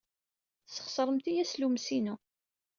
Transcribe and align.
Tesxeṣremt-iyi 0.65 1.43
aslummes-inu! 1.43 2.15